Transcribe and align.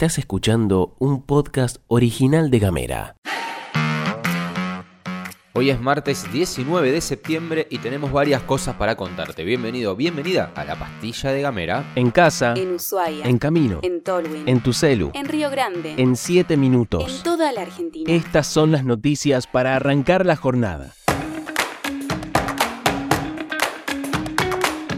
Estás 0.00 0.16
escuchando 0.16 0.96
un 0.98 1.20
podcast 1.20 1.76
original 1.86 2.50
de 2.50 2.58
Gamera. 2.58 3.16
Hoy 5.52 5.68
es 5.68 5.78
martes 5.78 6.32
19 6.32 6.90
de 6.90 7.02
septiembre 7.02 7.66
y 7.68 7.76
tenemos 7.80 8.10
varias 8.10 8.40
cosas 8.44 8.76
para 8.76 8.96
contarte. 8.96 9.44
Bienvenido, 9.44 9.94
bienvenida 9.96 10.52
a 10.54 10.64
la 10.64 10.78
pastilla 10.78 11.32
de 11.32 11.42
Gamera. 11.42 11.92
En 11.96 12.10
casa, 12.10 12.54
En 12.56 12.76
Ushuaia. 12.76 13.26
en 13.26 13.36
camino, 13.36 13.80
En 13.82 14.02
Tolwyn. 14.02 14.48
en 14.48 14.62
tu 14.62 14.72
celu, 14.72 15.10
En 15.12 15.26
Río 15.28 15.50
Grande. 15.50 15.96
en 15.98 16.16
7 16.16 16.54
En 16.54 16.60
minutos. 16.60 17.22
toda 17.22 17.52
la 17.52 17.60
Argentina. 17.60 18.10
Estas 18.10 18.46
son 18.46 18.72
las 18.72 18.86
noticias 18.86 19.46
para 19.46 19.76
arrancar 19.76 20.24
la 20.24 20.36
jornada. 20.36 20.94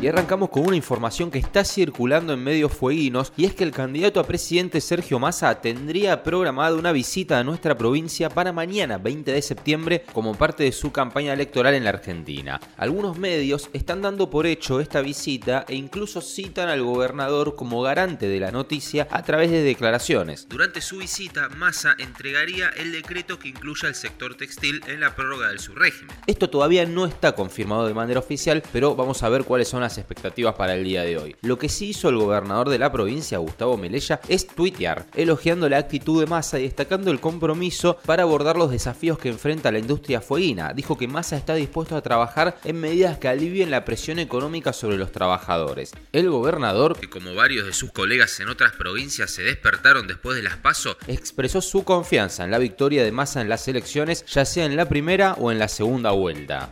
Y 0.03 0.09
arrancamos 0.09 0.49
con 0.49 0.67
una 0.67 0.75
información 0.75 1.31
que 1.31 1.39
está 1.39 1.65
circulando 1.65 2.33
en 2.33 2.43
medios 2.43 2.73
fueguinos 2.73 3.33
y 3.37 3.45
es 3.45 3.55
que 3.55 3.63
el 3.63 3.71
candidato 3.71 4.19
a 4.19 4.27
presidente 4.27 4.81
Sergio 4.81 5.21
Massa 5.21 5.61
tendría 5.61 6.25
programada 6.25 6.75
una 6.75 6.91
visita 6.91 7.39
a 7.39 7.45
nuestra 7.45 7.79
provincia 7.79 8.29
para 8.29 8.53
mañana 8.53 8.99
20 8.99 9.31
de 9.31 9.41
septiembre 9.41 10.05
como 10.13 10.35
parte 10.35 10.65
de 10.65 10.73
su 10.73 10.91
campaña 10.91 11.33
electoral 11.33 11.75
en 11.75 11.85
la 11.85 11.91
Argentina. 11.91 12.59
Algunos 12.79 13.17
medios 13.17 13.71
están 13.75 14.03
dando 14.03 14.29
por 14.29 14.45
hecho 14.45 14.81
esta 14.81 15.03
visita 15.03 15.65
e 15.69 15.77
incluso 15.77 16.21
citan 16.21 16.69
al 16.69 16.83
gobernador 16.83 17.55
como 17.55 17.81
garante 17.81 18.27
de 18.27 18.41
la 18.41 18.51
noticia 18.51 19.07
a 19.09 19.23
través 19.23 19.53
de 19.53 19.63
declaraciones. 19.63 20.49
Durante 20.49 20.81
su 20.81 20.99
visita, 20.99 21.49
Massa 21.51 21.95
entregaría 21.99 22.71
el 22.71 22.91
decreto 22.91 23.39
que 23.39 23.51
incluya 23.51 23.87
al 23.87 23.95
sector 23.95 24.35
textil 24.35 24.83
en 24.89 24.99
la 24.99 25.15
prórroga 25.15 25.51
del 25.51 25.61
subrégimen. 25.61 26.17
Esto 26.27 26.51
todavía 26.51 26.87
no 26.87 27.07
está 27.07 27.37
confirmado 27.37 27.87
de 27.87 27.95
manera 27.95 28.19
oficial, 28.19 28.65
pero 28.73 28.97
vamos 28.97 29.23
a 29.23 29.29
ver 29.29 29.45
cuáles 29.45 29.69
son 29.69 29.81
las 29.81 29.92
expectativas 29.99 30.55
para 30.55 30.75
el 30.75 30.85
día 30.85 31.03
de 31.03 31.19
hoy. 31.19 31.37
Lo 31.43 31.59
que 31.59 31.69
sí 31.69 31.91
hizo 31.91 32.09
el 32.09 32.17
gobernador 32.17 32.69
de 32.69 32.79
la 32.79 32.93
provincia, 32.93 33.39
Gustavo 33.39 33.77
Melella, 33.77 34.21
es 34.29 34.47
tuitear, 34.47 35.07
elogiando 35.15 35.69
la 35.69 35.79
actitud 35.79 36.21
de 36.21 36.27
Massa 36.27 36.59
y 36.59 36.65
destacando 36.65 37.11
el 37.11 37.21
compromiso 37.21 37.99
para 38.07 38.23
abordar 38.23 38.57
los 38.57 38.71
desafíos 38.71 39.19
que 39.19 39.29
enfrenta 39.29 39.73
la 39.73 39.79
industria 39.79 40.21
fueguina. 40.21 40.73
Dijo 40.75 40.97
que 40.97 41.09
Massa 41.09 41.37
está 41.37 41.55
dispuesto 41.55 41.97
a 41.97 42.03
trabajar 42.03 42.57
en 42.65 42.81
medidas 42.81 43.19
que 43.19 43.29
alivien 43.29 43.71
la 43.71 43.85
presión 43.85 44.19
económica 44.19 44.73
sobre 44.73 44.97
los 44.97 45.13
trabajadores. 45.13 45.93
El 46.13 46.31
gobernador, 46.31 46.99
que 46.99 47.11
como 47.11 47.35
varios 47.35 47.67
de 47.67 47.73
sus 47.73 47.93
colegas 47.93 48.39
en 48.41 48.49
otras 48.49 48.73
provincias 48.73 49.31
se 49.31 49.43
despertaron 49.43 50.07
después 50.07 50.37
de 50.37 50.43
las 50.43 50.57
PASO, 50.57 50.97
expresó 51.07 51.61
su 51.61 51.85
confianza 51.85 52.45
en 52.45 52.51
la 52.51 52.59
victoria 52.59 53.05
de 53.05 53.13
Massa 53.13 53.41
en 53.41 53.49
las 53.49 53.67
elecciones, 53.69 54.25
ya 54.27 54.45
sea 54.45 54.67
en 54.67 54.77
la 54.77 54.89
primera 54.89 55.35
o 55.35 55.51
en 55.51 55.59
la 55.59 55.69
segunda 55.69 56.11
vuelta. 56.13 56.71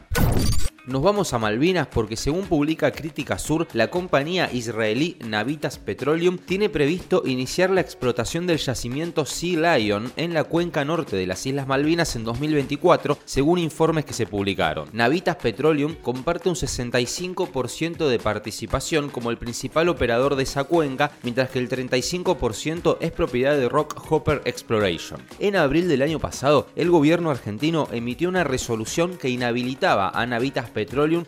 Nos 0.91 1.03
vamos 1.03 1.33
a 1.33 1.39
Malvinas 1.39 1.87
porque 1.87 2.17
según 2.17 2.47
publica 2.47 2.91
Crítica 2.91 3.39
Sur, 3.39 3.69
la 3.75 3.91
compañía 3.91 4.51
israelí 4.53 5.17
Navitas 5.25 5.79
Petroleum 5.79 6.37
tiene 6.37 6.69
previsto 6.69 7.23
iniciar 7.25 7.71
la 7.71 7.81
explotación 7.81 8.45
del 8.49 8.59
yacimiento 8.59 9.25
Sea 9.25 9.79
Lion 9.79 10.11
en 10.17 10.35
la 10.35 10.43
cuenca 10.43 10.85
norte 10.85 11.15
de 11.15 11.29
las 11.29 11.47
Islas 11.47 11.69
Malvinas 11.69 12.17
en 12.17 12.25
2024, 12.25 13.19
según 13.25 13.61
informes 13.61 14.05
que 14.05 14.15
se 14.15 14.27
publicaron. 14.27 14.89
Navitas 14.93 15.37
Petroleum 15.37 15.95
comparte 15.95 16.49
un 16.49 16.57
65% 16.57 18.09
de 18.09 18.19
participación 18.19 19.11
como 19.11 19.31
el 19.31 19.39
principal 19.39 19.89
operador 19.89 20.35
de 20.35 20.43
esa 20.43 20.65
cuenca, 20.65 21.13
mientras 21.23 21.51
que 21.51 21.61
el 21.61 21.69
35% 21.69 22.97
es 23.01 23.13
propiedad 23.13 23.57
de 23.57 23.69
Rock 23.69 24.11
Hopper 24.11 24.43
Exploration. 24.45 25.23
En 25.39 25.55
abril 25.55 25.87
del 25.87 26.03
año 26.03 26.19
pasado, 26.19 26.67
el 26.75 26.91
gobierno 26.91 27.31
argentino 27.31 27.87
emitió 27.93 28.29
una 28.29 28.43
resolución 28.43 29.17
que 29.17 29.31
inhabilitaba 29.31 30.11
a 30.11 30.27
Navitas 30.27 30.65
Petroleum 30.65 30.80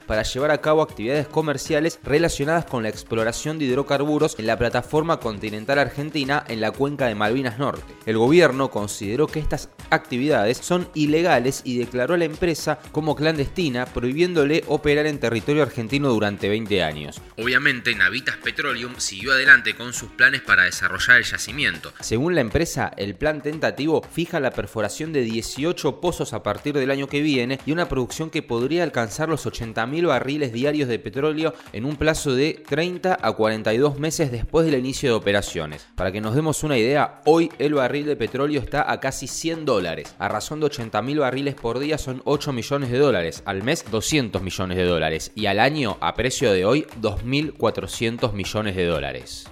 para 0.06 0.22
llevar 0.22 0.50
a 0.50 0.60
cabo 0.60 0.82
actividades 0.82 1.26
comerciales 1.26 1.98
relacionadas 2.02 2.64
con 2.64 2.82
la 2.82 2.88
exploración 2.88 3.58
de 3.58 3.66
hidrocarburos 3.66 4.36
en 4.38 4.46
la 4.46 4.58
plataforma 4.58 5.18
continental 5.18 5.78
argentina 5.78 6.44
en 6.48 6.60
la 6.60 6.70
cuenca 6.70 7.06
de 7.06 7.14
Malvinas 7.14 7.58
Norte. 7.58 7.94
El 8.06 8.18
gobierno 8.18 8.70
consideró 8.70 9.26
que 9.26 9.40
estas 9.40 9.68
actividades 9.90 10.58
son 10.58 10.88
ilegales 10.94 11.62
y 11.64 11.78
declaró 11.78 12.14
a 12.14 12.18
la 12.18 12.24
empresa 12.24 12.78
como 12.92 13.14
clandestina, 13.14 13.86
prohibiéndole 13.86 14.64
operar 14.66 15.06
en 15.06 15.18
territorio 15.18 15.62
argentino 15.62 16.08
durante 16.10 16.48
20 16.48 16.82
años. 16.82 17.20
Obviamente, 17.36 17.94
Navitas 17.94 18.36
Petroleum 18.36 18.94
siguió 18.98 19.32
adelante 19.32 19.74
con 19.74 19.92
sus 19.92 20.10
planes 20.10 20.40
para 20.42 20.64
desarrollar 20.64 21.18
el 21.18 21.24
yacimiento. 21.24 21.92
Según 22.00 22.34
la 22.34 22.40
empresa, 22.40 22.92
el 22.96 23.14
plan 23.14 23.42
tentativo 23.42 24.02
fija 24.12 24.40
la 24.40 24.50
perforación 24.50 25.12
de 25.12 25.22
18 25.22 26.00
pozos 26.00 26.32
a 26.32 26.42
partir 26.42 26.74
del 26.74 26.90
año 26.90 27.06
que 27.06 27.22
viene 27.22 27.58
y 27.66 27.72
una 27.72 27.88
producción 27.88 28.30
que 28.30 28.42
podría 28.42 28.82
alcanzar 28.82 29.28
los 29.32 29.46
80.000 29.46 30.06
barriles 30.06 30.52
diarios 30.52 30.88
de 30.88 31.00
petróleo 31.00 31.54
en 31.72 31.84
un 31.84 31.96
plazo 31.96 32.34
de 32.34 32.62
30 32.68 33.18
a 33.20 33.32
42 33.32 33.98
meses 33.98 34.30
después 34.30 34.66
del 34.66 34.78
inicio 34.78 35.10
de 35.10 35.16
operaciones. 35.16 35.86
Para 35.96 36.12
que 36.12 36.20
nos 36.20 36.34
demos 36.34 36.62
una 36.62 36.78
idea, 36.78 37.20
hoy 37.24 37.50
el 37.58 37.74
barril 37.74 38.06
de 38.06 38.16
petróleo 38.16 38.60
está 38.60 38.90
a 38.90 39.00
casi 39.00 39.26
100 39.26 39.64
dólares. 39.64 40.14
A 40.18 40.28
razón 40.28 40.60
de 40.60 40.66
80.000 40.66 41.18
barriles 41.18 41.54
por 41.54 41.78
día 41.78 41.98
son 41.98 42.22
8 42.24 42.52
millones 42.52 42.90
de 42.90 42.98
dólares, 42.98 43.42
al 43.46 43.62
mes 43.62 43.84
200 43.90 44.42
millones 44.42 44.76
de 44.76 44.84
dólares 44.84 45.32
y 45.34 45.46
al 45.46 45.58
año 45.58 45.96
a 46.00 46.14
precio 46.14 46.52
de 46.52 46.64
hoy 46.64 46.86
2.400 47.00 48.32
millones 48.32 48.76
de 48.76 48.86
dólares. 48.86 49.46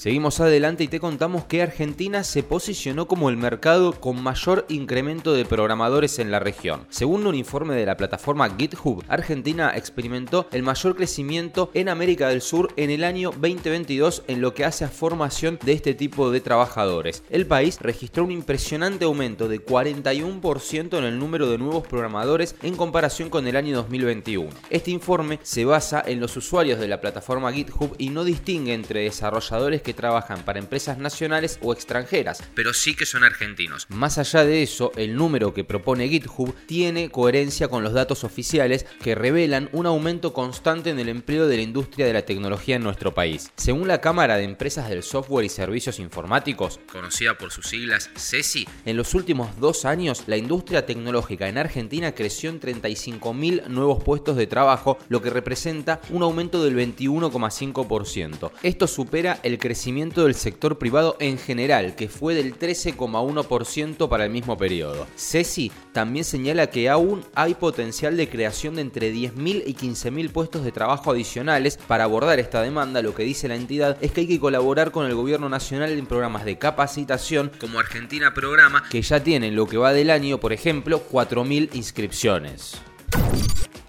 Seguimos 0.00 0.40
adelante 0.40 0.82
y 0.82 0.88
te 0.88 0.98
contamos 0.98 1.44
que 1.44 1.60
Argentina 1.60 2.24
se 2.24 2.42
posicionó 2.42 3.06
como 3.06 3.28
el 3.28 3.36
mercado 3.36 3.92
con 3.92 4.22
mayor 4.22 4.64
incremento 4.70 5.34
de 5.34 5.44
programadores 5.44 6.18
en 6.18 6.30
la 6.30 6.38
región. 6.38 6.86
Según 6.88 7.26
un 7.26 7.34
informe 7.34 7.74
de 7.74 7.84
la 7.84 7.98
plataforma 7.98 8.48
GitHub, 8.48 9.04
Argentina 9.08 9.74
experimentó 9.76 10.48
el 10.52 10.62
mayor 10.62 10.96
crecimiento 10.96 11.70
en 11.74 11.90
América 11.90 12.28
del 12.28 12.40
Sur 12.40 12.72
en 12.78 12.88
el 12.88 13.04
año 13.04 13.30
2022 13.32 14.22
en 14.26 14.40
lo 14.40 14.54
que 14.54 14.64
hace 14.64 14.86
a 14.86 14.88
formación 14.88 15.58
de 15.62 15.72
este 15.72 15.92
tipo 15.92 16.30
de 16.30 16.40
trabajadores. 16.40 17.22
El 17.28 17.44
país 17.44 17.78
registró 17.78 18.24
un 18.24 18.30
impresionante 18.30 19.04
aumento 19.04 19.48
de 19.48 19.62
41% 19.62 20.96
en 20.96 21.04
el 21.04 21.18
número 21.18 21.50
de 21.50 21.58
nuevos 21.58 21.86
programadores 21.86 22.56
en 22.62 22.74
comparación 22.74 23.28
con 23.28 23.46
el 23.46 23.54
año 23.54 23.76
2021. 23.76 24.48
Este 24.70 24.92
informe 24.92 25.40
se 25.42 25.66
basa 25.66 26.02
en 26.06 26.20
los 26.20 26.38
usuarios 26.38 26.80
de 26.80 26.88
la 26.88 27.02
plataforma 27.02 27.52
GitHub 27.52 27.94
y 27.98 28.08
no 28.08 28.24
distingue 28.24 28.72
entre 28.72 29.02
desarrolladores 29.02 29.82
que 29.82 29.89
trabajan 29.94 30.42
para 30.44 30.58
empresas 30.58 30.98
nacionales 30.98 31.58
o 31.62 31.72
extranjeras, 31.72 32.42
pero 32.54 32.72
sí 32.74 32.94
que 32.94 33.06
son 33.06 33.24
argentinos. 33.24 33.86
Más 33.88 34.18
allá 34.18 34.44
de 34.44 34.62
eso, 34.62 34.92
el 34.96 35.16
número 35.16 35.54
que 35.54 35.64
propone 35.64 36.08
GitHub 36.08 36.54
tiene 36.66 37.10
coherencia 37.10 37.68
con 37.68 37.82
los 37.82 37.92
datos 37.92 38.24
oficiales 38.24 38.86
que 39.02 39.14
revelan 39.14 39.68
un 39.72 39.86
aumento 39.86 40.32
constante 40.32 40.90
en 40.90 40.98
el 40.98 41.08
empleo 41.08 41.46
de 41.46 41.56
la 41.56 41.62
industria 41.62 42.06
de 42.06 42.12
la 42.12 42.22
tecnología 42.22 42.76
en 42.76 42.82
nuestro 42.82 43.14
país. 43.14 43.50
Según 43.56 43.88
la 43.88 44.00
Cámara 44.00 44.36
de 44.36 44.44
Empresas 44.44 44.88
del 44.88 45.02
Software 45.02 45.44
y 45.44 45.48
Servicios 45.48 45.98
Informáticos, 45.98 46.80
conocida 46.90 47.36
por 47.36 47.50
sus 47.50 47.66
siglas 47.68 48.10
CESI, 48.16 48.66
en 48.84 48.96
los 48.96 49.14
últimos 49.14 49.58
dos 49.58 49.84
años 49.84 50.24
la 50.26 50.36
industria 50.36 50.86
tecnológica 50.86 51.48
en 51.48 51.58
Argentina 51.58 52.12
creció 52.12 52.50
en 52.50 52.60
35.000 52.60 53.66
nuevos 53.68 54.02
puestos 54.02 54.36
de 54.36 54.46
trabajo, 54.46 54.98
lo 55.08 55.22
que 55.22 55.30
representa 55.30 56.00
un 56.10 56.22
aumento 56.22 56.62
del 56.64 56.76
21,5%. 56.76 58.50
Esto 58.62 58.86
supera 58.86 59.40
el 59.42 59.58
crecimiento 59.58 59.79
del 59.80 60.34
sector 60.34 60.78
privado 60.78 61.16
en 61.20 61.38
general, 61.38 61.94
que 61.96 62.08
fue 62.08 62.34
del 62.34 62.58
13,1% 62.58 64.08
para 64.08 64.24
el 64.26 64.30
mismo 64.30 64.58
periodo. 64.58 65.06
CESI 65.16 65.72
también 65.92 66.24
señala 66.24 66.68
que 66.68 66.90
aún 66.90 67.24
hay 67.34 67.54
potencial 67.54 68.16
de 68.16 68.28
creación 68.28 68.74
de 68.74 68.82
entre 68.82 69.12
10.000 69.12 69.62
y 69.66 69.74
15.000 69.74 70.30
puestos 70.30 70.64
de 70.64 70.72
trabajo 70.72 71.10
adicionales 71.10 71.78
para 71.88 72.04
abordar 72.04 72.38
esta 72.38 72.60
demanda. 72.62 73.00
Lo 73.00 73.14
que 73.14 73.22
dice 73.22 73.48
la 73.48 73.56
entidad 73.56 73.96
es 74.02 74.12
que 74.12 74.20
hay 74.20 74.28
que 74.28 74.38
colaborar 74.38 74.90
con 74.90 75.06
el 75.06 75.14
gobierno 75.14 75.48
nacional 75.48 75.90
en 75.90 76.06
programas 76.06 76.44
de 76.44 76.58
capacitación 76.58 77.50
como 77.58 77.78
Argentina 77.78 78.34
Programa, 78.34 78.84
que 78.90 79.00
ya 79.00 79.22
tienen 79.22 79.56
lo 79.56 79.66
que 79.66 79.78
va 79.78 79.92
del 79.92 80.10
año, 80.10 80.38
por 80.38 80.52
ejemplo, 80.52 81.02
4.000 81.10 81.70
inscripciones. 81.72 82.82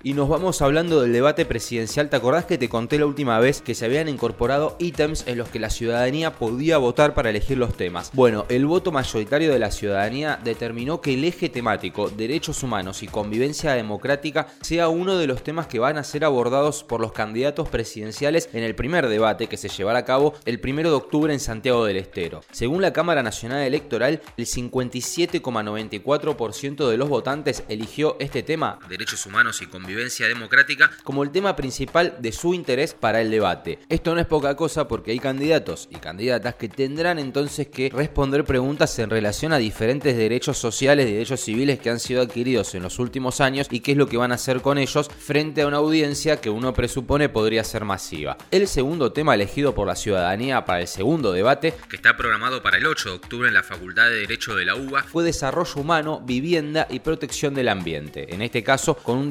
Y 0.03 0.13
nos 0.13 0.29
vamos 0.29 0.63
hablando 0.63 1.01
del 1.01 1.13
debate 1.13 1.45
presidencial. 1.45 2.09
¿Te 2.09 2.15
acordás 2.15 2.45
que 2.45 2.57
te 2.57 2.69
conté 2.69 2.97
la 2.97 3.05
última 3.05 3.39
vez 3.39 3.61
que 3.61 3.75
se 3.75 3.85
habían 3.85 4.09
incorporado 4.09 4.75
ítems 4.79 5.27
en 5.27 5.37
los 5.37 5.49
que 5.49 5.59
la 5.59 5.69
ciudadanía 5.69 6.33
podía 6.33 6.79
votar 6.79 7.13
para 7.13 7.29
elegir 7.29 7.59
los 7.59 7.77
temas? 7.77 8.09
Bueno, 8.13 8.47
el 8.49 8.65
voto 8.65 8.91
mayoritario 8.91 9.53
de 9.53 9.59
la 9.59 9.69
ciudadanía 9.69 10.39
determinó 10.43 11.01
que 11.01 11.13
el 11.13 11.23
eje 11.23 11.49
temático 11.49 12.09
derechos 12.09 12.63
humanos 12.63 13.03
y 13.03 13.07
convivencia 13.07 13.73
democrática 13.73 14.47
sea 14.61 14.89
uno 14.89 15.19
de 15.19 15.27
los 15.27 15.43
temas 15.43 15.67
que 15.67 15.77
van 15.77 15.99
a 15.99 16.03
ser 16.03 16.25
abordados 16.25 16.83
por 16.83 16.99
los 16.99 17.11
candidatos 17.11 17.69
presidenciales 17.69 18.49
en 18.53 18.63
el 18.63 18.73
primer 18.73 19.07
debate 19.07 19.45
que 19.45 19.57
se 19.57 19.69
llevará 19.69 19.99
a 19.99 20.05
cabo 20.05 20.33
el 20.45 20.59
1 20.63 20.81
de 20.81 20.95
octubre 20.95 21.31
en 21.31 21.39
Santiago 21.39 21.85
del 21.85 21.97
Estero. 21.97 22.41
Según 22.51 22.81
la 22.81 22.91
Cámara 22.91 23.21
Nacional 23.21 23.61
Electoral, 23.61 24.19
el 24.35 24.47
57,94% 24.47 26.89
de 26.89 26.97
los 26.97 27.07
votantes 27.07 27.63
eligió 27.69 28.17
este 28.19 28.41
tema, 28.41 28.79
derechos 28.89 29.27
humanos 29.27 29.61
y 29.61 29.67
convivencia 29.67 29.90
convivencia 29.91 30.29
democrática 30.29 30.89
como 31.03 31.21
el 31.21 31.31
tema 31.31 31.57
principal 31.57 32.15
de 32.19 32.31
su 32.31 32.53
interés 32.53 32.93
para 32.93 33.19
el 33.19 33.29
debate. 33.29 33.79
Esto 33.89 34.15
no 34.15 34.21
es 34.21 34.25
poca 34.25 34.55
cosa 34.55 34.87
porque 34.87 35.11
hay 35.11 35.19
candidatos 35.19 35.89
y 35.91 35.97
candidatas 35.97 36.55
que 36.55 36.69
tendrán 36.69 37.19
entonces 37.19 37.67
que 37.67 37.89
responder 37.89 38.45
preguntas 38.45 38.97
en 38.99 39.09
relación 39.09 39.51
a 39.51 39.57
diferentes 39.57 40.15
derechos 40.15 40.57
sociales 40.57 41.09
y 41.09 41.13
derechos 41.13 41.41
civiles 41.41 41.79
que 41.79 41.89
han 41.89 41.99
sido 41.99 42.21
adquiridos 42.21 42.73
en 42.73 42.83
los 42.83 42.99
últimos 42.99 43.41
años 43.41 43.67
y 43.69 43.81
qué 43.81 43.91
es 43.91 43.97
lo 43.97 44.07
que 44.07 44.15
van 44.15 44.31
a 44.31 44.35
hacer 44.35 44.61
con 44.61 44.77
ellos 44.77 45.09
frente 45.09 45.61
a 45.61 45.67
una 45.67 45.77
audiencia 45.77 46.39
que 46.39 46.49
uno 46.49 46.73
presupone 46.73 47.27
podría 47.27 47.65
ser 47.65 47.83
masiva. 47.83 48.37
El 48.49 48.69
segundo 48.69 49.11
tema 49.11 49.35
elegido 49.35 49.75
por 49.75 49.87
la 49.87 49.97
ciudadanía 49.97 50.63
para 50.63 50.79
el 50.79 50.87
segundo 50.87 51.33
debate, 51.33 51.73
que 51.89 51.97
está 51.97 52.15
programado 52.15 52.63
para 52.63 52.77
el 52.77 52.85
8 52.85 53.09
de 53.09 53.15
octubre 53.15 53.47
en 53.49 53.55
la 53.55 53.63
Facultad 53.63 54.09
de 54.09 54.21
Derecho 54.21 54.55
de 54.55 54.63
la 54.63 54.75
UBA, 54.75 55.03
fue 55.03 55.25
desarrollo 55.25 55.81
humano, 55.81 56.21
vivienda 56.23 56.87
y 56.89 57.01
protección 57.01 57.53
del 57.53 57.67
ambiente. 57.67 58.33
En 58.33 58.41
este 58.41 58.63
caso, 58.63 58.95
con 58.95 59.17
un 59.17 59.27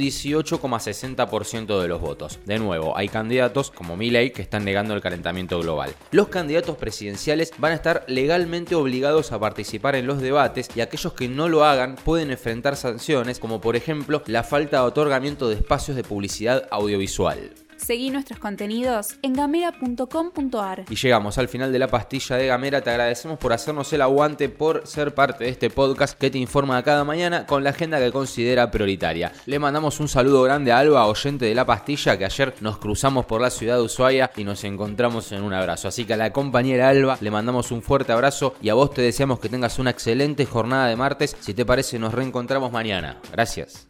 18,60% 0.50 1.80
de 1.80 1.88
los 1.88 2.00
votos. 2.00 2.38
De 2.44 2.58
nuevo, 2.58 2.96
hay 2.96 3.08
candidatos 3.08 3.70
como 3.70 3.96
Milley 3.96 4.32
que 4.32 4.42
están 4.42 4.64
negando 4.64 4.94
el 4.94 5.00
calentamiento 5.00 5.60
global. 5.60 5.94
Los 6.10 6.28
candidatos 6.28 6.76
presidenciales 6.76 7.52
van 7.58 7.72
a 7.72 7.76
estar 7.76 8.04
legalmente 8.08 8.74
obligados 8.74 9.32
a 9.32 9.38
participar 9.38 9.94
en 9.94 10.06
los 10.06 10.20
debates 10.20 10.68
y 10.74 10.80
aquellos 10.80 11.12
que 11.12 11.28
no 11.28 11.48
lo 11.48 11.64
hagan 11.64 11.96
pueden 11.96 12.30
enfrentar 12.30 12.76
sanciones 12.76 13.38
como 13.38 13.60
por 13.60 13.76
ejemplo 13.76 14.22
la 14.26 14.42
falta 14.42 14.78
de 14.78 14.86
otorgamiento 14.86 15.48
de 15.48 15.56
espacios 15.56 15.96
de 15.96 16.04
publicidad 16.04 16.66
audiovisual. 16.70 17.50
Seguí 17.84 18.10
nuestros 18.10 18.38
contenidos 18.38 19.16
en 19.22 19.32
gamera.com.ar. 19.32 20.84
Y 20.90 20.96
llegamos 20.96 21.38
al 21.38 21.48
final 21.48 21.72
de 21.72 21.78
la 21.78 21.88
pastilla 21.88 22.36
de 22.36 22.46
Gamera. 22.46 22.82
Te 22.82 22.90
agradecemos 22.90 23.38
por 23.38 23.52
hacernos 23.52 23.90
el 23.92 24.02
aguante, 24.02 24.50
por 24.50 24.86
ser 24.86 25.14
parte 25.14 25.44
de 25.44 25.50
este 25.50 25.70
podcast 25.70 26.18
que 26.18 26.30
te 26.30 26.38
informa 26.38 26.82
cada 26.82 27.04
mañana 27.04 27.46
con 27.46 27.64
la 27.64 27.70
agenda 27.70 27.98
que 27.98 28.12
considera 28.12 28.70
prioritaria. 28.70 29.32
Le 29.46 29.58
mandamos 29.58 29.98
un 29.98 30.08
saludo 30.08 30.42
grande 30.42 30.72
a 30.72 30.78
Alba, 30.78 31.06
oyente 31.06 31.46
de 31.46 31.54
la 31.54 31.64
pastilla, 31.64 32.18
que 32.18 32.26
ayer 32.26 32.54
nos 32.60 32.78
cruzamos 32.78 33.24
por 33.24 33.40
la 33.40 33.50
ciudad 33.50 33.76
de 33.76 33.82
Ushuaia 33.82 34.30
y 34.36 34.44
nos 34.44 34.62
encontramos 34.64 35.32
en 35.32 35.42
un 35.42 35.54
abrazo. 35.54 35.88
Así 35.88 36.04
que 36.04 36.14
a 36.14 36.18
la 36.18 36.32
compañera 36.32 36.90
Alba 36.90 37.16
le 37.20 37.30
mandamos 37.30 37.72
un 37.72 37.82
fuerte 37.82 38.12
abrazo 38.12 38.54
y 38.60 38.68
a 38.68 38.74
vos 38.74 38.92
te 38.92 39.02
deseamos 39.02 39.40
que 39.40 39.48
tengas 39.48 39.78
una 39.78 39.90
excelente 39.90 40.44
jornada 40.44 40.86
de 40.86 40.96
martes. 40.96 41.34
Si 41.40 41.54
te 41.54 41.64
parece, 41.64 41.98
nos 41.98 42.12
reencontramos 42.12 42.70
mañana. 42.70 43.20
Gracias. 43.32 43.89